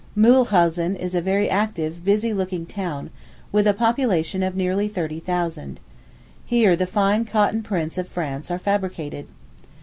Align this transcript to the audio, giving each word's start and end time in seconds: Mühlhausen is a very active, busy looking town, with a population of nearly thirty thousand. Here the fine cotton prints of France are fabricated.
Mühlhausen 0.17 0.95
is 0.95 1.13
a 1.13 1.21
very 1.21 1.47
active, 1.47 2.03
busy 2.03 2.33
looking 2.33 2.65
town, 2.65 3.11
with 3.51 3.67
a 3.67 3.73
population 3.75 4.41
of 4.41 4.55
nearly 4.55 4.87
thirty 4.87 5.19
thousand. 5.19 5.79
Here 6.43 6.75
the 6.75 6.87
fine 6.87 7.23
cotton 7.23 7.61
prints 7.61 7.99
of 7.99 8.07
France 8.07 8.49
are 8.49 8.57
fabricated. 8.57 9.27